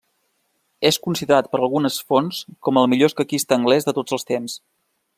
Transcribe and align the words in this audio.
És 0.89 0.97
considerat 1.07 1.49
per 1.51 1.59
algunes 1.59 1.99
fonts 2.13 2.41
com 2.69 2.83
el 2.83 2.91
millor 2.95 3.13
escaquista 3.15 3.61
anglès 3.63 3.89
de 3.91 3.99
tots 4.01 4.19
els 4.19 4.31
temps. 4.35 4.61